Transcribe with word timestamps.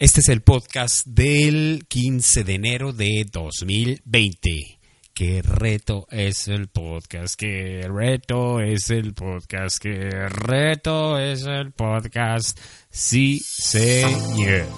Este 0.00 0.20
es 0.20 0.28
el 0.28 0.42
podcast 0.42 1.04
del 1.08 1.84
15 1.88 2.44
de 2.44 2.54
enero 2.54 2.92
de 2.92 3.26
2020. 3.32 4.78
¿Qué 5.12 5.42
reto 5.42 6.06
es 6.12 6.46
el 6.46 6.68
podcast? 6.68 7.34
¿Qué 7.34 7.84
reto 7.92 8.60
es 8.60 8.90
el 8.90 9.14
podcast? 9.14 9.82
¿Qué 9.82 10.28
reto 10.28 11.18
es 11.18 11.42
el 11.46 11.72
podcast? 11.72 12.56
Sí, 12.88 13.40
señor. 13.40 14.68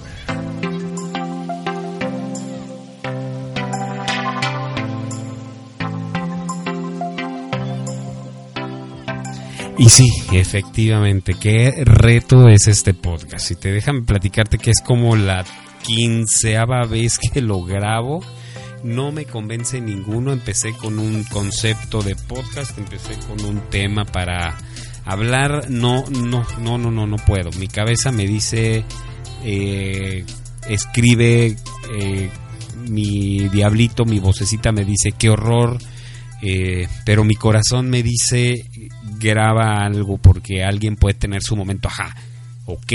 Y 9.81 9.89
sí, 9.89 10.11
efectivamente, 10.33 11.33
qué 11.41 11.73
reto 11.87 12.51
es 12.51 12.69
este 12.69 12.93
podcast. 12.93 13.47
Si 13.47 13.57
te 13.57 13.73
dejan 13.73 14.05
platicarte 14.05 14.59
que 14.59 14.73
es 14.73 14.83
como 14.83 15.17
la 15.17 15.43
quinceava 15.83 16.85
vez 16.85 17.19
que 17.19 17.41
lo 17.41 17.63
grabo, 17.63 18.23
no 18.85 19.11
me 19.11 19.25
convence 19.25 19.81
ninguno. 19.81 20.35
Empecé 20.35 20.75
con 20.75 20.99
un 20.99 21.25
concepto 21.25 22.03
de 22.03 22.15
podcast, 22.15 22.77
empecé 22.77 23.19
con 23.27 23.43
un 23.43 23.71
tema 23.71 24.05
para 24.05 24.59
hablar. 25.07 25.71
No, 25.71 26.05
no, 26.11 26.45
no, 26.59 26.77
no, 26.77 26.91
no, 26.91 27.07
no 27.07 27.17
puedo. 27.17 27.49
Mi 27.59 27.67
cabeza 27.67 28.13
me 28.13 28.27
dice, 28.27 28.85
eh, 29.47 30.27
escribe, 30.69 31.57
eh, 31.95 32.31
mi 32.87 33.49
diablito, 33.49 34.05
mi 34.05 34.21
vocecita 34.21 34.73
me 34.73 34.85
dice, 34.85 35.13
qué 35.13 35.31
horror. 35.31 35.79
Eh, 36.43 36.89
pero 37.05 37.23
mi 37.25 37.35
corazón 37.35 37.91
me 37.91 38.03
dice 38.03 38.65
graba 39.21 39.85
algo 39.85 40.19
porque 40.19 40.65
alguien 40.65 40.97
puede 40.97 41.15
tener 41.15 41.43
su 41.43 41.57
momento, 41.57 41.89
ajá, 41.89 42.17
ok, 42.65 42.93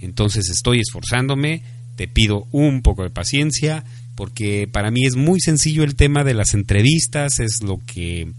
entonces 0.00 0.48
estoy 0.50 0.80
esforzándome, 0.80 1.62
te 1.96 2.08
pido 2.08 2.46
un 2.52 2.82
poco 2.82 3.02
de 3.02 3.10
paciencia, 3.10 3.84
porque 4.14 4.68
para 4.70 4.90
mí 4.90 5.04
es 5.04 5.16
muy 5.16 5.40
sencillo 5.40 5.84
el 5.84 5.96
tema 5.96 6.24
de 6.24 6.34
las 6.34 6.54
entrevistas, 6.54 7.40
es 7.40 7.62
lo 7.62 7.78
que 7.78 8.32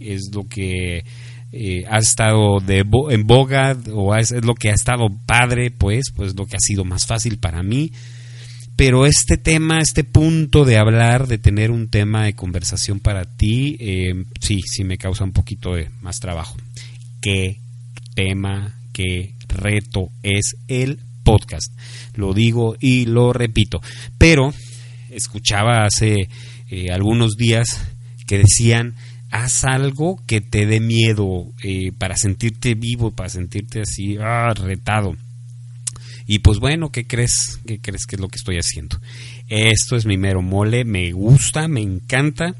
es 0.00 0.30
lo 0.34 0.48
que 0.48 1.04
eh, 1.52 1.84
ha 1.88 1.98
estado 1.98 2.60
de 2.60 2.84
en 3.10 3.26
boga 3.26 3.76
o 3.92 4.16
es, 4.16 4.32
lo 4.32 4.54
que 4.54 4.70
ha 4.70 4.74
estado 4.74 5.08
padre, 5.26 5.70
pues, 5.70 6.06
pues 6.14 6.34
lo 6.34 6.46
que 6.46 6.56
ha 6.56 6.60
sido 6.60 6.84
más 6.84 7.06
fácil 7.06 7.38
para 7.38 7.62
mí. 7.62 7.92
Pero 8.84 9.06
este 9.06 9.36
tema, 9.36 9.78
este 9.78 10.02
punto 10.02 10.64
de 10.64 10.76
hablar, 10.76 11.28
de 11.28 11.38
tener 11.38 11.70
un 11.70 11.88
tema 11.88 12.24
de 12.24 12.34
conversación 12.34 12.98
para 12.98 13.24
ti, 13.24 13.76
eh, 13.78 14.24
sí, 14.40 14.58
sí 14.66 14.82
me 14.82 14.98
causa 14.98 15.22
un 15.22 15.30
poquito 15.30 15.76
de 15.76 15.88
más 16.00 16.18
trabajo 16.18 16.56
qué 17.20 17.60
tema, 18.16 18.74
qué 18.92 19.34
reto 19.46 20.10
es 20.24 20.56
el 20.66 20.98
podcast. 21.22 21.72
Lo 22.16 22.34
digo 22.34 22.74
y 22.80 23.06
lo 23.06 23.32
repito. 23.32 23.80
Pero 24.18 24.52
escuchaba 25.10 25.84
hace 25.84 26.28
eh, 26.68 26.90
algunos 26.90 27.36
días 27.36 27.68
que 28.26 28.38
decían, 28.38 28.96
haz 29.30 29.64
algo 29.64 30.20
que 30.26 30.40
te 30.40 30.66
dé 30.66 30.80
miedo 30.80 31.52
eh, 31.62 31.92
para 31.96 32.16
sentirte 32.16 32.74
vivo, 32.74 33.12
para 33.12 33.28
sentirte 33.28 33.82
así, 33.82 34.16
ah, 34.20 34.52
retado. 34.54 35.16
Y 36.26 36.40
pues 36.40 36.58
bueno, 36.58 36.90
¿qué 36.90 37.06
crees? 37.06 37.60
¿Qué 37.66 37.80
crees 37.80 38.06
que 38.06 38.16
es 38.16 38.20
lo 38.20 38.28
que 38.28 38.38
estoy 38.38 38.56
haciendo? 38.56 39.00
Esto 39.48 39.96
es 39.96 40.06
mi 40.06 40.18
mero 40.18 40.42
mole, 40.42 40.84
me 40.84 41.12
gusta, 41.12 41.68
me 41.68 41.80
encanta 41.80 42.54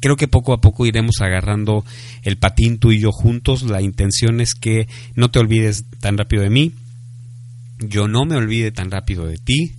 Creo 0.00 0.16
que 0.16 0.28
poco 0.28 0.52
a 0.52 0.60
poco 0.60 0.86
iremos 0.86 1.20
agarrando 1.20 1.84
el 2.22 2.36
patín 2.36 2.78
tú 2.78 2.92
y 2.92 3.00
yo 3.00 3.10
juntos. 3.10 3.62
La 3.62 3.82
intención 3.82 4.40
es 4.40 4.54
que 4.54 4.86
no 5.14 5.30
te 5.30 5.38
olvides 5.38 5.84
tan 6.00 6.16
rápido 6.18 6.42
de 6.42 6.50
mí, 6.50 6.72
yo 7.78 8.06
no 8.06 8.24
me 8.24 8.36
olvide 8.36 8.70
tan 8.70 8.90
rápido 8.90 9.26
de 9.26 9.38
ti. 9.38 9.74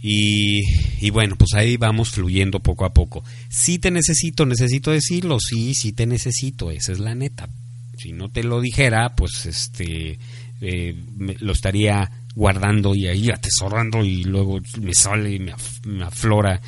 Y, 0.00 0.60
y, 1.00 1.10
bueno, 1.10 1.34
pues 1.36 1.54
ahí 1.54 1.76
vamos 1.76 2.10
fluyendo 2.10 2.60
poco 2.60 2.84
a 2.84 2.92
poco. 2.92 3.24
Si 3.48 3.78
te 3.78 3.90
necesito, 3.90 4.46
necesito 4.46 4.92
decirlo, 4.92 5.38
sí, 5.40 5.74
sí 5.74 5.92
te 5.92 6.06
necesito, 6.06 6.70
esa 6.70 6.92
es 6.92 7.00
la 7.00 7.16
neta. 7.16 7.48
Si 7.96 8.12
no 8.12 8.28
te 8.30 8.44
lo 8.44 8.60
dijera, 8.60 9.16
pues 9.16 9.44
este 9.46 10.20
eh, 10.60 10.94
lo 11.40 11.52
estaría 11.52 12.10
guardando 12.34 12.94
y 12.94 13.06
ahí 13.06 13.30
atesorando 13.30 14.04
y 14.04 14.24
luego 14.24 14.60
me 14.80 14.94
sale 14.94 15.32
y 15.32 15.38
me, 15.38 15.54
me 15.84 16.04
aflora 16.04 16.60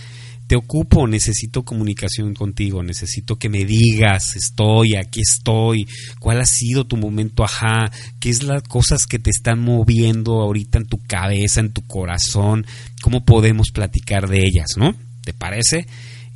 te 0.51 0.57
ocupo, 0.57 1.07
necesito 1.07 1.63
comunicación 1.63 2.35
contigo, 2.35 2.83
necesito 2.83 3.37
que 3.37 3.49
me 3.49 3.65
digas, 3.65 4.35
estoy, 4.35 4.97
aquí 4.97 5.21
estoy, 5.21 5.87
cuál 6.19 6.41
ha 6.41 6.45
sido 6.45 6.89
tu 6.89 6.97
momento, 6.97 7.45
ajá, 7.45 7.89
qué 8.19 8.31
es 8.31 8.43
las 8.43 8.65
cosas 8.65 9.07
que 9.07 9.21
te 9.21 9.31
están 9.31 9.61
moviendo 9.61 10.41
ahorita 10.41 10.79
en 10.79 10.87
tu 10.87 10.99
cabeza, 11.07 11.61
en 11.61 11.73
tu 11.73 11.83
corazón, 11.83 12.67
cómo 13.01 13.25
podemos 13.25 13.71
platicar 13.71 14.29
de 14.29 14.39
ellas, 14.39 14.71
¿no? 14.77 14.97
¿Te 15.23 15.33
parece? 15.33 15.87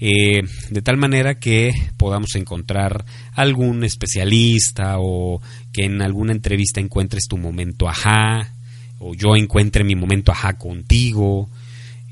Eh, 0.01 0.43
de 0.71 0.83
tal 0.83 0.97
manera 0.97 1.39
que 1.39 1.73
podamos 1.97 2.35
encontrar 2.35 3.05
algún 3.33 3.85
especialista 3.85 4.97
o 4.99 5.41
que 5.73 5.85
en 5.85 6.03
alguna 6.03 6.33
entrevista 6.33 6.81
encuentres 6.81 7.29
tu 7.29 7.39
momento 7.39 7.89
ajá, 7.89 8.53
o 8.99 9.15
yo 9.15 9.37
encuentre 9.37 9.85
mi 9.85 9.95
momento 9.95 10.33
ajá 10.33 10.55
contigo, 10.55 11.49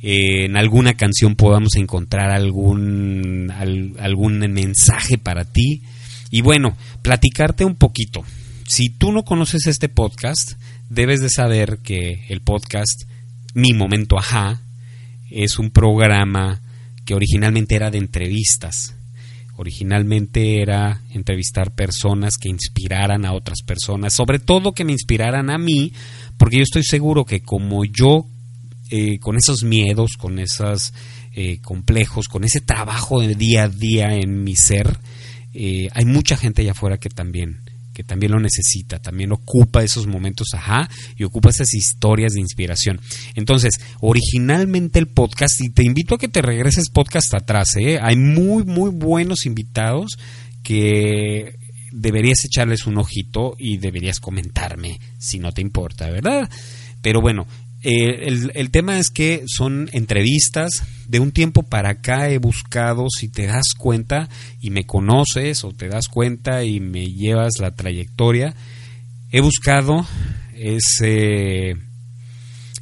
eh, 0.03 0.47
en 0.47 0.57
alguna 0.57 0.95
canción 0.95 1.37
podamos 1.37 1.77
encontrar 1.77 2.31
algún, 2.31 3.53
algún 3.99 4.39
mensaje 4.39 5.19
para 5.19 5.45
ti. 5.45 5.83
Y 6.31 6.41
bueno, 6.41 6.77
platicarte 7.03 7.65
un 7.65 7.75
poquito. 7.75 8.25
Si 8.67 8.89
tú 8.89 9.13
no 9.13 9.25
conoces 9.25 9.67
este 9.67 9.89
podcast, 9.89 10.53
debes 10.89 11.21
de 11.21 11.29
saber 11.29 11.79
que 11.83 12.25
el 12.29 12.41
podcast 12.41 13.03
Mi 13.55 13.75
Momento 13.75 14.19
Ajá 14.19 14.63
es 15.31 15.59
un 15.59 15.71
programa 15.71 16.62
que 17.05 17.15
originalmente 17.15 17.75
era 17.75 17.91
de 17.91 17.99
entrevistas. 17.99 18.95
Originalmente 19.57 20.63
era 20.63 21.03
entrevistar 21.11 21.75
personas 21.75 22.37
que 22.37 22.49
inspiraran 22.49 23.25
a 23.25 23.35
otras 23.35 23.63
personas, 23.63 24.15
sobre 24.15 24.39
todo 24.39 24.73
que 24.73 24.85
me 24.85 24.93
inspiraran 24.93 25.51
a 25.51 25.59
mí, 25.59 25.93
porque 26.39 26.57
yo 26.57 26.63
estoy 26.63 26.83
seguro 26.85 27.25
que 27.25 27.43
como 27.43 27.85
yo 27.85 28.27
eh, 28.91 29.19
con 29.19 29.37
esos 29.37 29.63
miedos, 29.63 30.13
con 30.19 30.39
esos 30.39 30.93
eh, 31.35 31.59
complejos, 31.61 32.29
con 32.29 32.45
ese 32.45 32.61
trabajo 32.61 33.21
de 33.21 33.35
día 33.35 33.65
a 33.65 33.69
día 33.69 34.15
en 34.15 34.43
mi 34.43 34.57
ser, 34.57 34.99
eh, 35.55 35.89
hay 35.93 36.05
mucha 36.07 36.37
gente 36.37 36.63
allá 36.63 36.73
afuera 36.73 36.99
que 36.99 37.09
también 37.09 37.61
que 37.93 38.05
también 38.05 38.33
lo 38.33 38.41
necesita, 38.41 38.99
también 38.99 39.33
ocupa 39.33 39.83
esos 39.83 40.07
momentos, 40.07 40.49
ajá, 40.55 40.89
y 41.17 41.25
ocupa 41.25 41.51
esas 41.51 41.75
historias 41.75 42.33
de 42.33 42.41
inspiración. 42.41 43.01
Entonces, 43.35 43.75
originalmente 44.01 44.99
el 44.99 45.09
podcast, 45.09 45.61
y 45.61 45.71
te 45.71 45.85
invito 45.85 46.15
a 46.15 46.19
que 46.19 46.29
te 46.29 46.43
regreses 46.43 46.91
podcast 46.91 47.35
atrás, 47.35 47.77
¿eh? 47.77 47.99
hay 48.01 48.17
muy, 48.17 48.65
muy 48.65 48.91
buenos 48.91 49.47
invitados 49.47 50.19
que 50.63 51.57
deberías 51.93 52.45
echarles 52.45 52.87
un 52.87 52.99
ojito 52.99 53.55
y 53.59 53.77
deberías 53.77 54.21
comentarme 54.21 54.99
si 55.19 55.39
no 55.39 55.53
te 55.53 55.61
importa, 55.61 56.09
¿verdad? 56.11 56.49
Pero 57.03 57.21
bueno, 57.21 57.47
eh, 57.85 58.51
el, 58.55 58.71
tema 58.71 58.99
es 58.99 59.11
que 59.11 59.43
son 59.47 59.91
entrevistas. 59.93 60.85
De 61.09 61.19
un 61.19 61.33
tiempo 61.33 61.65
para 61.65 61.91
acá 61.91 62.31
he 62.31 62.39
buscado, 62.39 63.07
si 63.11 63.29
te 63.29 63.47
das 63.47 63.75
cuenta 63.77 64.29
y 64.61 64.71
me 64.71 64.85
conoces 64.85 65.65
o 65.65 65.73
te 65.73 65.89
das 65.89 66.09
cuenta 66.09 66.65
y 66.65 66.81
me 66.81 67.11
llevas 67.11 67.59
la 67.59 67.75
trayectoria, 67.75 68.55
he 69.31 69.41
buscado 69.41 70.07
ese, 70.55 71.77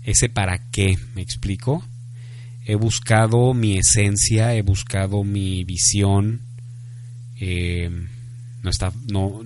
ese 0.05 0.29
para 0.29 0.71
qué, 0.71 0.99
me 1.15 1.23
explico. 1.23 1.83
He 2.67 2.75
buscado 2.75 3.55
mi 3.55 3.79
esencia, 3.79 4.55
he 4.55 4.63
buscado 4.63 5.25
mi 5.25 5.65
visión. 5.65 6.43
Eh, 7.41 7.91
no 8.63 8.69
está, 8.69 8.93
no, 9.11 9.41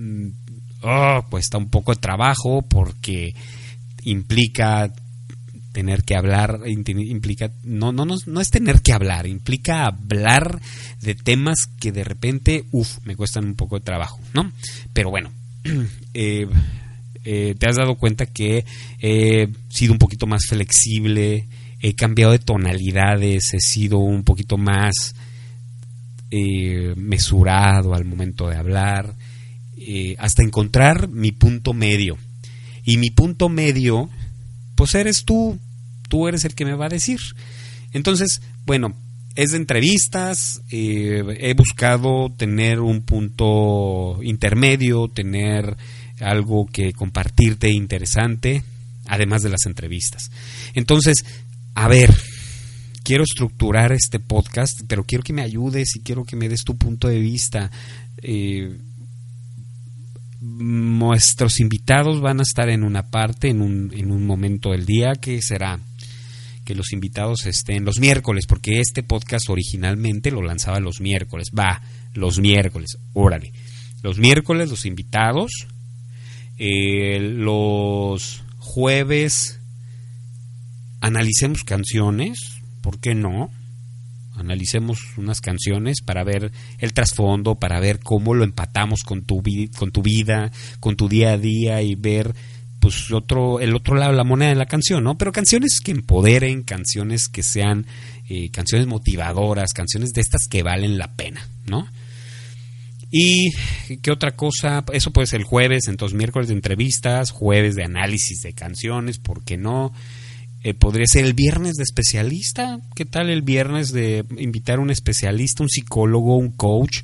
oh, 0.83 1.27
cuesta 1.31 1.59
un 1.59 1.71
poco 1.71 1.95
de 1.95 2.01
trabajo 2.01 2.63
porque 2.63 3.35
implica 4.03 4.93
tener 5.75 6.05
que 6.05 6.15
hablar 6.15 6.61
implica 6.67 7.51
no 7.65 7.91
no 7.91 8.05
no 8.05 8.15
no 8.27 8.41
es 8.41 8.49
tener 8.49 8.81
que 8.81 8.93
hablar 8.93 9.27
implica 9.27 9.87
hablar 9.87 10.61
de 11.03 11.17
temas 11.17 11.67
que 11.81 11.91
de 11.91 12.05
repente 12.05 12.65
uff 12.71 12.99
me 13.05 13.17
cuestan 13.17 13.45
un 13.45 13.57
poco 13.57 13.77
de 13.77 13.85
trabajo 13.85 14.21
no 14.33 14.53
pero 14.93 15.11
bueno 15.11 15.33
eh, 16.15 16.47
eh, 17.25 17.57
te 17.59 17.67
has 17.67 17.75
dado 17.75 17.97
cuenta 17.97 18.27
que 18.27 18.65
he 19.01 19.49
sido 19.69 19.93
un 19.93 19.99
poquito 19.99 20.29
más 20.29 20.47
flexible 20.49 21.49
he 21.81 21.95
cambiado 21.95 22.31
de 22.31 22.39
tonalidades 22.39 23.53
he 23.53 23.61
sido 23.61 23.99
un 23.99 24.23
poquito 24.23 24.57
más 24.57 25.17
eh, 26.31 26.95
mesurado 26.97 27.95
al 27.95 28.05
momento 28.05 28.49
de 28.49 28.57
hablar 28.57 29.17
hasta 30.19 30.43
encontrar 30.43 31.11
mi 31.11 31.31
punto 31.31 31.75
medio. 31.75 32.17
Y 32.87 32.97
mi 32.97 33.11
punto 33.11 33.51
medio 33.51 34.09
pues 34.75 34.95
eres 34.95 35.25
tú, 35.25 35.59
tú 36.09 36.29
eres 36.29 36.45
el 36.45 36.55
que 36.55 36.65
me 36.65 36.75
va 36.75 36.87
a 36.87 36.91
decir. 36.91 37.21
Entonces, 37.93 38.43
bueno, 38.67 38.97
es 39.35 39.51
de 39.51 39.57
entrevistas, 39.57 40.63
eh, 40.71 41.23
he 41.41 41.55
buscado 41.55 42.33
tener 42.37 42.81
un 42.81 43.03
punto 43.03 44.21
intermedio, 44.23 45.09
tener 45.09 45.77
algo 46.21 46.67
que 46.67 46.93
compartirte 46.93 47.71
interesante. 47.71 48.63
además 49.07 49.43
de 49.43 49.51
las 49.51 49.67
entrevistas. 49.67 50.31
Entonces, 50.73 51.27
a 51.75 51.89
ver, 51.89 52.11
quiero 53.03 53.23
estructurar 53.23 53.93
este 53.93 54.19
podcast, 54.19 54.81
pero 54.89 55.05
quiero 55.05 55.23
que 55.23 55.35
me 55.35 55.43
ayudes 55.43 55.95
y 55.95 56.01
quiero 56.01 56.25
que 56.25 56.37
me 56.37 56.49
des 56.49 56.65
tu 56.65 56.79
punto 56.79 57.07
de 57.07 57.19
vista. 57.19 57.71
Eh, 58.23 58.79
nuestros 60.45 61.61
invitados 61.61 62.21
van 62.21 62.41
a 62.41 62.43
estar 62.43 62.69
en 62.69 62.85
una 62.85 63.11
parte, 63.11 63.49
en 63.49 63.63
un, 63.63 63.91
en 63.95 64.11
un 64.11 64.27
momento 64.27 64.71
del 64.71 64.85
día 64.85 65.13
que 65.21 65.41
será 65.41 65.81
que 66.65 66.75
los 66.75 66.93
invitados 66.93 67.47
estén 67.47 67.85
los 67.85 67.99
miércoles, 67.99 68.47
porque 68.47 68.81
este 68.81 69.03
podcast 69.03 69.49
originalmente 69.51 70.31
lo 70.31 70.43
lanzaba 70.43 70.81
los 70.81 71.01
miércoles. 71.01 71.51
Va, 71.57 71.83
los 72.15 72.39
miércoles, 72.39 72.99
órale. 73.13 73.53
Los 74.03 74.19
miércoles 74.19 74.71
los 74.71 74.87
invitados, 74.87 75.67
eh, 76.59 77.19
los 77.21 78.43
jueves 78.59 79.61
analicemos 81.01 81.65
canciones, 81.65 82.61
¿por 82.81 82.99
qué 82.99 83.15
no? 83.15 83.51
Analicemos 84.37 85.17
unas 85.17 85.41
canciones 85.41 86.03
para 86.03 86.25
ver 86.25 86.53
el 86.79 86.93
trasfondo, 86.93 87.55
para 87.55 87.81
ver 87.81 88.01
cómo 88.01 88.35
lo 88.35 88.45
empatamos 88.45 89.03
con 89.03 89.23
tu, 89.23 89.43
con 89.77 89.93
tu 89.93 90.03
vida, 90.03 90.51
con 90.81 90.97
tu 90.97 91.09
día 91.09 91.33
a 91.33 91.39
día 91.39 91.83
y 91.83 91.95
ver 91.95 92.35
pues 92.81 93.11
otro 93.13 93.61
el 93.61 93.75
otro 93.75 93.95
lado 93.95 94.11
de 94.11 94.19
la 94.19 94.25
moneda 94.25 94.51
de 94.51 94.57
la 94.57 94.67
canción, 94.67 95.05
¿no? 95.05 95.17
Pero 95.17 95.33
canciones 95.33 95.81
que 95.83 95.93
empoderen, 95.93 96.65
canciones 96.65 97.29
que 97.29 97.43
sean 97.43 97.87
eh, 98.29 98.51
canciones 98.51 98.87
motivadoras, 98.87 99.73
canciones 99.73 100.11
de 100.11 100.21
estas 100.21 100.49
que 100.49 100.63
valen 100.63 100.99
la 100.99 101.15
pena, 101.15 101.49
¿no? 101.67 101.89
Y 103.11 103.53
qué 104.03 104.11
otra 104.11 104.35
cosa, 104.35 104.85
eso 104.93 105.13
puede 105.13 105.29
ser 105.29 105.41
el 105.41 105.47
jueves, 105.47 105.89
entonces 105.89 106.19
miércoles 106.19 106.49
de 106.49 106.55
entrevistas, 106.55 107.31
jueves 107.31 107.77
de 107.77 107.85
análisis 107.85 108.43
de 108.43 108.53
canciones, 108.55 109.19
¿por 109.19 109.45
qué 109.45 109.57
no? 109.57 109.93
Eh, 110.65 110.75
podría 110.75 111.07
ser 111.07 111.25
el 111.25 111.35
viernes 111.35 111.75
de 111.75 111.85
especialista, 111.85 112.81
¿qué 112.97 113.05
tal 113.05 113.31
el 113.31 113.43
viernes 113.43 113.93
de 113.93 114.25
invitar 114.39 114.79
a 114.79 114.83
un 114.83 114.91
especialista, 114.91 115.63
un 115.63 115.69
psicólogo, 115.69 116.37
un 116.37 116.51
coach, 116.51 117.03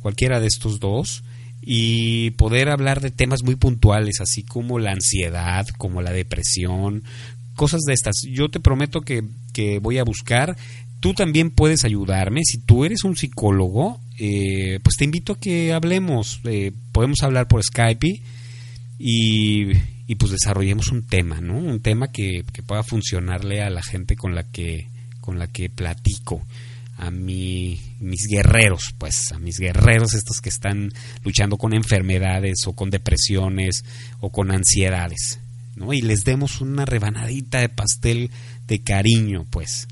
cualquiera 0.00 0.40
de 0.40 0.48
estos 0.48 0.80
dos? 0.80 1.22
y 1.68 2.30
poder 2.32 2.68
hablar 2.68 3.00
de 3.00 3.10
temas 3.10 3.42
muy 3.42 3.56
puntuales, 3.56 4.20
así 4.20 4.44
como 4.44 4.78
la 4.78 4.92
ansiedad, 4.92 5.66
como 5.78 6.00
la 6.00 6.12
depresión, 6.12 7.02
cosas 7.56 7.80
de 7.80 7.92
estas. 7.92 8.14
Yo 8.30 8.48
te 8.48 8.60
prometo 8.60 9.00
que, 9.00 9.24
que 9.52 9.80
voy 9.80 9.98
a 9.98 10.04
buscar 10.04 10.56
tú 11.00 11.14
también 11.14 11.50
puedes 11.50 11.84
ayudarme. 11.84 12.40
Si 12.44 12.58
tú 12.58 12.84
eres 12.84 13.04
un 13.04 13.16
psicólogo, 13.16 14.00
eh, 14.18 14.80
pues 14.82 14.96
te 14.96 15.04
invito 15.04 15.34
a 15.34 15.38
que 15.40 15.72
hablemos. 15.72 16.40
Eh, 16.44 16.72
podemos 16.92 17.22
hablar 17.22 17.48
por 17.48 17.62
Skype 17.62 18.22
y, 18.98 19.66
y, 20.06 20.14
pues 20.16 20.32
desarrollemos 20.32 20.88
un 20.88 21.02
tema, 21.02 21.40
¿no? 21.40 21.58
Un 21.58 21.80
tema 21.80 22.12
que, 22.12 22.44
que, 22.52 22.62
pueda 22.62 22.82
funcionarle 22.82 23.62
a 23.62 23.70
la 23.70 23.82
gente 23.82 24.16
con 24.16 24.34
la 24.34 24.44
que, 24.44 24.88
con 25.20 25.38
la 25.38 25.48
que 25.48 25.68
platico. 25.68 26.44
A 26.98 27.10
mi, 27.10 27.78
mis 28.00 28.26
guerreros, 28.26 28.94
pues, 28.96 29.32
a 29.32 29.38
mis 29.38 29.58
guerreros 29.58 30.14
estos 30.14 30.40
que 30.40 30.48
están 30.48 30.92
luchando 31.24 31.58
con 31.58 31.74
enfermedades 31.74 32.66
o 32.66 32.72
con 32.72 32.88
depresiones 32.88 33.84
o 34.20 34.30
con 34.30 34.50
ansiedades, 34.50 35.40
¿no? 35.74 35.92
Y 35.92 36.00
les 36.00 36.24
demos 36.24 36.62
una 36.62 36.86
rebanadita 36.86 37.60
de 37.60 37.68
pastel 37.68 38.30
de 38.66 38.78
cariño, 38.80 39.46
pues. 39.50 39.88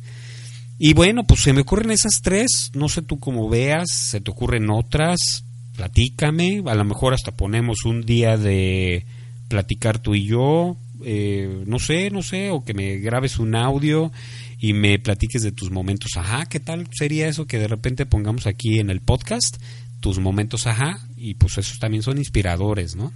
Y 0.78 0.92
bueno, 0.94 1.24
pues 1.24 1.40
se 1.40 1.52
me 1.52 1.60
ocurren 1.60 1.92
esas 1.92 2.20
tres, 2.22 2.70
no 2.74 2.88
sé 2.88 3.02
tú 3.02 3.18
cómo 3.20 3.48
veas, 3.48 3.88
se 3.90 4.20
te 4.20 4.30
ocurren 4.30 4.70
otras, 4.70 5.44
platícame, 5.76 6.62
a 6.66 6.74
lo 6.74 6.84
mejor 6.84 7.14
hasta 7.14 7.36
ponemos 7.36 7.84
un 7.84 8.02
día 8.02 8.36
de 8.36 9.06
platicar 9.54 10.00
tú 10.00 10.16
y 10.16 10.26
yo, 10.26 10.76
eh, 11.04 11.62
no 11.64 11.78
sé, 11.78 12.10
no 12.10 12.22
sé, 12.22 12.50
o 12.50 12.64
que 12.64 12.74
me 12.74 12.98
grabes 12.98 13.38
un 13.38 13.54
audio 13.54 14.10
y 14.58 14.72
me 14.72 14.98
platiques 14.98 15.42
de 15.44 15.52
tus 15.52 15.70
momentos, 15.70 16.10
ajá, 16.16 16.46
¿qué 16.46 16.58
tal 16.58 16.88
sería 16.90 17.28
eso 17.28 17.46
que 17.46 17.60
de 17.60 17.68
repente 17.68 18.04
pongamos 18.04 18.48
aquí 18.48 18.80
en 18.80 18.90
el 18.90 19.00
podcast? 19.00 19.62
Tus 20.00 20.18
momentos, 20.18 20.66
ajá, 20.66 21.06
y 21.16 21.34
pues 21.34 21.56
esos 21.56 21.78
también 21.78 22.02
son 22.02 22.18
inspiradores, 22.18 22.96
¿no? 22.96 23.12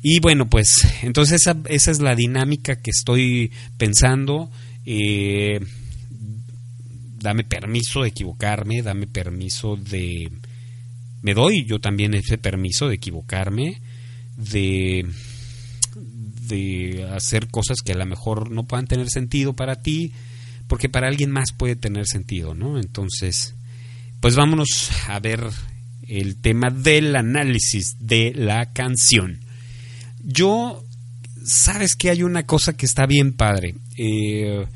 Y 0.00 0.20
bueno, 0.20 0.48
pues 0.48 0.70
entonces 1.02 1.42
esa, 1.42 1.54
esa 1.66 1.90
es 1.90 2.00
la 2.00 2.14
dinámica 2.14 2.76
que 2.76 2.90
estoy 2.90 3.52
pensando. 3.76 4.50
Eh, 4.86 5.60
dame 7.20 7.44
permiso 7.44 8.00
de 8.00 8.08
equivocarme, 8.08 8.80
dame 8.80 9.06
permiso 9.06 9.76
de... 9.76 10.32
Me 11.20 11.34
doy 11.34 11.66
yo 11.66 11.78
también 11.78 12.14
ese 12.14 12.38
permiso 12.38 12.88
de 12.88 12.94
equivocarme, 12.94 13.82
de, 14.38 15.04
de 16.48 17.08
hacer 17.14 17.48
cosas 17.48 17.78
que 17.84 17.92
a 17.92 17.96
lo 17.96 18.06
mejor 18.06 18.50
no 18.50 18.64
puedan 18.64 18.86
tener 18.86 19.08
sentido 19.10 19.54
para 19.54 19.82
ti, 19.82 20.12
porque 20.66 20.88
para 20.88 21.08
alguien 21.08 21.30
más 21.30 21.52
puede 21.52 21.76
tener 21.76 22.06
sentido, 22.06 22.54
¿no? 22.54 22.78
Entonces, 22.78 23.54
pues 24.20 24.34
vámonos 24.34 24.90
a 25.08 25.20
ver 25.20 25.40
el 26.08 26.36
tema 26.36 26.70
del 26.70 27.14
análisis 27.14 27.96
de 28.00 28.32
la 28.34 28.72
canción. 28.72 29.40
Yo, 30.22 30.84
sabes 31.44 31.96
que 31.96 32.10
hay 32.10 32.22
una 32.22 32.44
cosa 32.44 32.76
que 32.76 32.86
está 32.86 33.06
bien 33.06 33.32
padre. 33.32 33.74
Eh, 33.96 34.66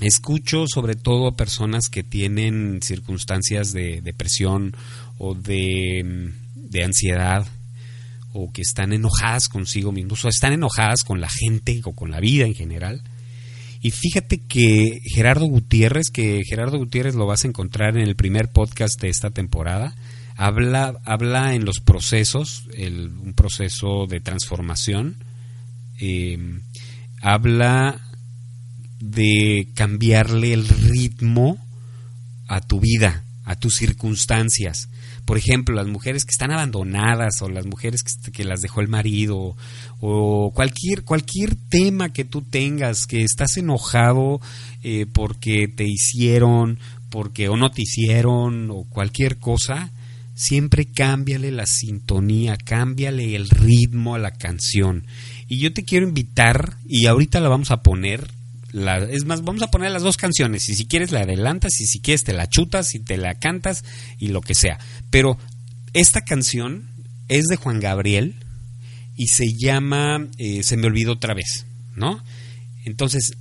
escucho 0.00 0.66
sobre 0.66 0.94
todo 0.94 1.28
a 1.28 1.36
personas 1.36 1.88
que 1.88 2.02
tienen 2.02 2.80
circunstancias 2.82 3.72
de 3.72 4.00
depresión 4.02 4.76
o 5.18 5.34
de, 5.34 6.32
de, 6.54 6.84
ansiedad 6.84 7.46
o 8.34 8.52
que 8.52 8.62
están 8.62 8.92
enojadas 8.92 9.48
consigo 9.48 9.92
mismos 9.92 10.24
o 10.24 10.28
están 10.28 10.52
enojadas 10.52 11.04
con 11.04 11.20
la 11.20 11.28
gente 11.30 11.80
o 11.84 11.92
con 11.92 12.10
la 12.10 12.20
vida 12.20 12.44
en 12.44 12.54
general. 12.54 13.00
Y 13.80 13.90
fíjate 13.90 14.38
que 14.38 15.00
Gerardo 15.04 15.46
Gutiérrez, 15.46 16.10
que 16.10 16.42
Gerardo 16.48 16.78
Gutiérrez 16.78 17.14
lo 17.14 17.26
vas 17.26 17.44
a 17.44 17.48
encontrar 17.48 17.96
en 17.96 18.02
el 18.02 18.16
primer 18.16 18.50
podcast 18.50 19.00
de 19.00 19.08
esta 19.08 19.30
temporada, 19.30 19.94
habla, 20.36 21.00
habla 21.04 21.54
en 21.54 21.64
los 21.64 21.80
procesos, 21.80 22.64
un 22.76 23.34
proceso 23.36 24.06
de 24.08 24.20
transformación, 24.20 25.16
eh, 26.00 26.38
habla 27.20 28.00
de 29.00 29.68
cambiarle 29.74 30.54
el 30.54 30.66
ritmo 30.66 31.58
a 32.48 32.60
tu 32.60 32.80
vida, 32.80 33.22
a 33.44 33.56
tus 33.56 33.76
circunstancias. 33.76 34.88
Por 35.24 35.38
ejemplo, 35.38 35.74
las 35.74 35.86
mujeres 35.86 36.24
que 36.24 36.32
están 36.32 36.50
abandonadas 36.50 37.40
o 37.40 37.48
las 37.48 37.66
mujeres 37.66 38.02
que, 38.02 38.44
las 38.44 38.60
dejó 38.60 38.80
el 38.80 38.88
marido 38.88 39.56
o 40.00 40.52
cualquier, 40.54 41.02
cualquier 41.02 41.56
tema 41.68 42.12
que 42.12 42.24
tú 42.24 42.42
tengas, 42.42 43.06
que 43.06 43.22
estás 43.22 43.56
enojado 43.56 44.40
eh, 44.82 45.06
porque 45.10 45.68
te 45.68 45.84
hicieron, 45.84 46.78
porque 47.08 47.48
o 47.48 47.56
no 47.56 47.70
te 47.70 47.82
hicieron 47.82 48.70
o 48.70 48.84
cualquier 48.84 49.38
cosa, 49.38 49.90
siempre 50.34 50.86
cámbiale 50.86 51.50
la 51.52 51.66
sintonía, 51.66 52.56
cámbiale 52.56 53.34
el 53.34 53.48
ritmo 53.48 54.14
a 54.14 54.18
la 54.18 54.32
canción. 54.32 55.06
Y 55.48 55.58
yo 55.58 55.72
te 55.72 55.84
quiero 55.84 56.06
invitar, 56.06 56.76
y 56.86 57.06
ahorita 57.06 57.40
la 57.40 57.48
vamos 57.48 57.70
a 57.70 57.82
poner, 57.82 58.28
es 58.74 59.24
más, 59.24 59.42
vamos 59.42 59.62
a 59.62 59.70
poner 59.70 59.92
las 59.92 60.02
dos 60.02 60.16
canciones. 60.16 60.68
Y 60.68 60.74
si 60.74 60.86
quieres 60.86 61.12
la 61.12 61.20
adelantas, 61.20 61.80
y 61.80 61.86
si 61.86 62.00
quieres 62.00 62.24
te 62.24 62.32
la 62.32 62.48
chutas 62.48 62.94
y 62.94 63.00
te 63.00 63.16
la 63.16 63.34
cantas 63.34 63.84
y 64.18 64.28
lo 64.28 64.40
que 64.40 64.54
sea. 64.54 64.78
Pero 65.10 65.38
esta 65.92 66.22
canción 66.22 66.88
es 67.28 67.44
de 67.46 67.56
Juan 67.56 67.80
Gabriel 67.80 68.34
y 69.16 69.28
se 69.28 69.54
llama 69.54 70.26
eh, 70.38 70.62
Se 70.64 70.76
me 70.76 70.88
olvidó 70.88 71.12
otra 71.12 71.34
vez, 71.34 71.66
¿no? 71.94 72.22
Entonces, 72.84 73.34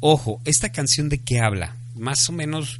ojo, 0.00 0.40
esta 0.44 0.70
canción 0.70 1.08
de 1.08 1.18
qué 1.18 1.40
habla? 1.40 1.76
Más 1.96 2.28
o 2.28 2.32
menos, 2.32 2.78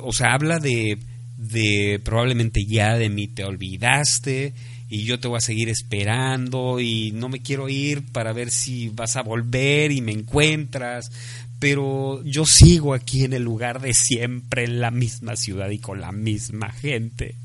o 0.00 0.12
sea, 0.12 0.34
habla 0.34 0.58
de, 0.58 0.98
de 1.36 2.00
probablemente 2.04 2.64
ya 2.66 2.98
de 2.98 3.08
mí 3.08 3.28
te 3.28 3.44
olvidaste 3.44 4.54
y 4.92 5.04
yo 5.04 5.18
te 5.18 5.26
voy 5.26 5.38
a 5.38 5.40
seguir 5.40 5.70
esperando 5.70 6.78
y 6.78 7.12
no 7.12 7.30
me 7.30 7.40
quiero 7.40 7.70
ir 7.70 8.04
para 8.12 8.34
ver 8.34 8.50
si 8.50 8.90
vas 8.90 9.16
a 9.16 9.22
volver 9.22 9.90
y 9.90 10.02
me 10.02 10.12
encuentras, 10.12 11.10
pero 11.58 12.22
yo 12.24 12.44
sigo 12.44 12.92
aquí 12.92 13.24
en 13.24 13.32
el 13.32 13.42
lugar 13.42 13.80
de 13.80 13.94
siempre, 13.94 14.64
en 14.64 14.82
la 14.82 14.90
misma 14.90 15.34
ciudad 15.36 15.70
y 15.70 15.78
con 15.78 16.02
la 16.02 16.12
misma 16.12 16.70
gente, 16.72 17.36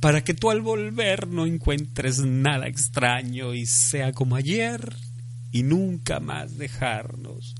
para 0.00 0.24
que 0.24 0.34
tú 0.34 0.50
al 0.50 0.60
volver 0.60 1.28
no 1.28 1.46
encuentres 1.46 2.18
nada 2.18 2.66
extraño 2.66 3.54
y 3.54 3.64
sea 3.64 4.12
como 4.12 4.34
ayer 4.34 4.96
y 5.52 5.62
nunca 5.62 6.18
más 6.18 6.58
dejarnos. 6.58 7.54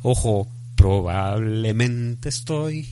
Ojo, 0.00 0.48
probablemente 0.76 2.30
estoy 2.30 2.88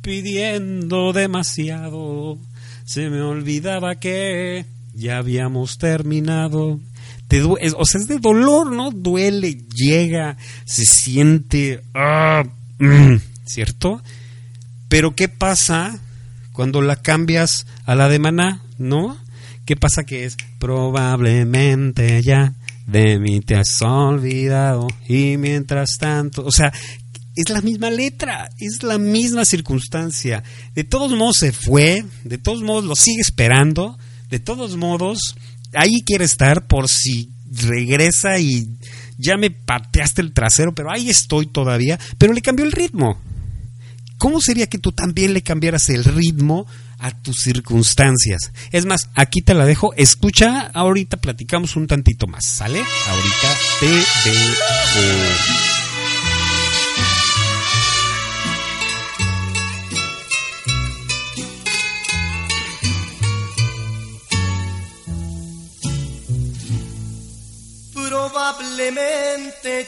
pidiendo 0.00 1.12
demasiado. 1.12 2.38
Se 2.84 3.10
me 3.10 3.20
olvidaba 3.20 3.96
que 3.96 4.66
ya 4.94 5.18
habíamos 5.18 5.78
terminado. 5.78 6.80
Te 7.28 7.42
o 7.42 7.84
sea, 7.84 8.00
es 8.00 8.08
de 8.08 8.18
dolor, 8.18 8.70
¿no? 8.72 8.90
Duele, 8.90 9.56
llega, 9.74 10.36
se 10.64 10.84
siente, 10.84 11.82
ah, 11.94 12.44
mm, 12.78 13.16
¿cierto? 13.44 14.02
Pero 14.88 15.14
¿qué 15.14 15.28
pasa 15.28 15.98
cuando 16.52 16.82
la 16.82 16.96
cambias 16.96 17.66
a 17.84 17.94
la 17.94 18.08
de 18.08 18.18
maná, 18.18 18.62
¿no? 18.78 19.16
¿Qué 19.64 19.76
pasa 19.76 20.04
que 20.04 20.24
es? 20.24 20.36
Probablemente 20.58 22.22
ya 22.22 22.54
de 22.86 23.18
mí 23.18 23.40
te 23.40 23.56
has 23.56 23.80
olvidado 23.80 24.86
y 25.08 25.36
mientras 25.38 25.96
tanto, 25.98 26.44
o 26.44 26.52
sea, 26.52 26.72
es 27.34 27.50
la 27.50 27.60
misma 27.62 27.90
letra, 27.90 28.50
es 28.58 28.82
la 28.82 28.98
misma 28.98 29.44
circunstancia. 29.44 30.44
De 30.74 30.84
todos 30.84 31.12
modos 31.12 31.38
se 31.38 31.52
fue, 31.52 32.04
de 32.24 32.38
todos 32.38 32.62
modos 32.62 32.84
lo 32.84 32.94
sigue 32.94 33.20
esperando, 33.20 33.98
de 34.30 34.40
todos 34.40 34.76
modos 34.76 35.34
ahí 35.74 36.02
quiere 36.04 36.24
estar 36.24 36.66
por 36.66 36.88
si 36.88 37.30
regresa 37.50 38.38
y 38.38 38.68
ya 39.18 39.36
me 39.36 39.50
pateaste 39.50 40.22
el 40.22 40.32
trasero, 40.32 40.74
pero 40.74 40.90
ahí 40.90 41.08
estoy 41.08 41.46
todavía, 41.46 41.98
pero 42.18 42.32
le 42.32 42.42
cambió 42.42 42.64
el 42.64 42.72
ritmo. 42.72 43.20
¿Cómo 44.18 44.40
sería 44.40 44.68
que 44.68 44.78
tú 44.78 44.92
también 44.92 45.34
le 45.34 45.42
cambiaras 45.42 45.88
el 45.90 46.04
ritmo 46.04 46.66
a 46.98 47.10
tus 47.10 47.42
circunstancias? 47.42 48.52
Es 48.70 48.86
más, 48.86 49.10
aquí 49.14 49.42
te 49.42 49.54
la 49.54 49.66
dejo, 49.66 49.92
escucha, 49.94 50.70
ahorita 50.72 51.18
platicamos 51.18 51.76
un 51.76 51.86
tantito 51.86 52.26
más, 52.26 52.44
¿sale? 52.44 52.78
Ahorita 52.78 53.56
te 53.80 53.86
veo. 54.30 55.73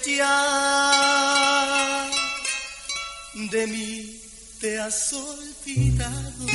Ya 0.04 2.08
de 3.34 3.66
mí 3.66 4.20
te 4.60 4.80
has 4.80 5.12
olvidado 5.12 6.46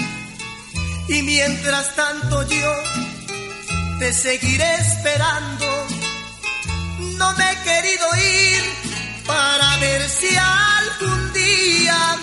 y 1.08 1.22
mientras 1.22 1.96
tanto 1.96 2.48
yo 2.48 2.74
te 4.00 4.14
seguiré 4.14 4.76
esperando. 4.76 5.66
No 7.18 7.34
me 7.34 7.52
he 7.52 7.56
querido 7.64 8.08
ir 8.16 8.64
para 9.28 9.78
ver 9.78 10.10
si 10.10 10.36
algún 10.36 11.34
día 11.34 12.18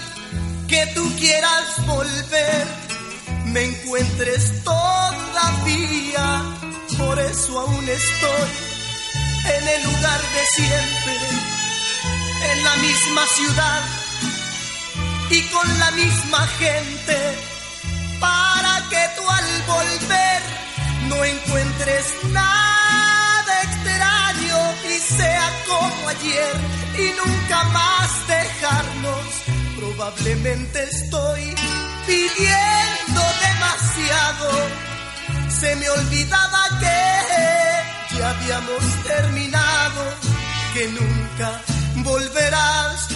que 0.69 0.87
tú 0.95 1.13
quieras 1.19 1.87
volver 1.87 2.67
me 3.47 3.65
encuentres 3.65 4.65
todavía. 4.65 6.43
Por 6.99 7.19
eso 7.21 7.61
aún 7.61 7.89
estoy 7.89 8.68
en 9.57 9.69
el 9.69 9.83
lugar 9.85 10.21
de 10.35 10.47
siempre, 10.55 11.17
en 12.53 12.65
la 12.65 12.77
misma 12.77 13.27
ciudad 13.27 13.83
y 15.31 15.43
con 15.43 15.79
la 15.79 15.91
misma 15.93 16.47
gente, 16.59 17.17
para 18.21 18.83
que 18.91 19.03
tú 19.17 19.29
al 19.29 19.63
volver 19.67 20.43
no 21.09 21.25
encuentres 21.25 22.05
nada 22.31 23.63
extraño 23.63 24.59
y 24.95 24.99
sea 24.99 25.51
como 25.67 26.09
ayer 26.09 26.55
y 26.99 27.07
nunca 27.17 27.65
más 27.65 28.27
dejarnos. 28.27 29.27
Probablemente 29.77 30.83
estoy 30.85 31.55
pidiendo 32.07 33.23
demasiado, 33.49 34.69
se 35.61 35.77
me 35.77 35.89
olvidaba 35.91 36.69
que 36.81 37.18
ya 38.19 38.31
habíamos 38.31 38.85
terminado, 39.05 40.03
que 40.75 40.89
nunca 40.89 41.61
volverás, 41.97 43.09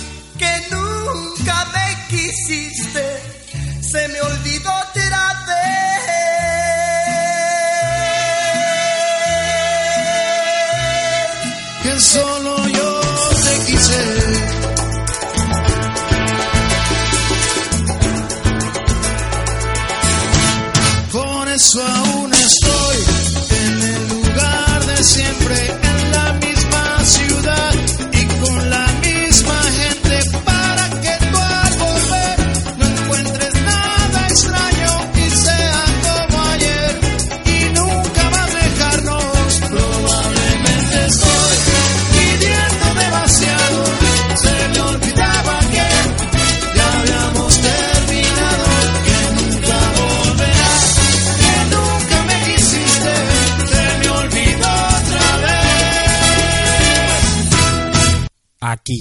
aquí, 58.62 59.00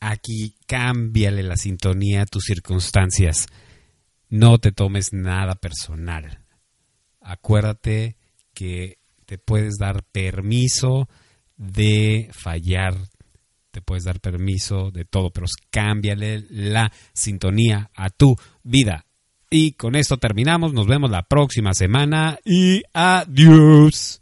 aquí, 0.00 0.54
cámbiale 0.66 1.42
la 1.42 1.56
sintonía 1.56 2.22
a 2.22 2.26
tus 2.26 2.44
circunstancias. 2.44 3.46
No 4.30 4.58
te 4.58 4.72
tomes 4.72 5.12
nada 5.12 5.54
personal. 5.54 6.40
Acuérdate 7.20 8.16
que 8.54 8.98
te 9.26 9.38
puedes 9.38 9.76
dar 9.78 10.02
permiso 10.04 11.08
de 11.56 12.30
fallar, 12.32 12.96
te 13.70 13.82
puedes 13.82 14.04
dar 14.04 14.20
permiso 14.20 14.90
de 14.90 15.04
todo, 15.04 15.30
pero 15.30 15.46
cámbiale 15.70 16.46
la 16.48 16.90
sintonía 17.12 17.90
a 17.94 18.08
tu 18.08 18.36
vida. 18.62 19.04
Y 19.50 19.72
con 19.72 19.96
esto 19.96 20.16
terminamos, 20.16 20.72
nos 20.72 20.86
vemos 20.86 21.10
la 21.10 21.22
próxima 21.22 21.74
semana 21.74 22.38
y 22.44 22.82
adiós. 22.92 24.20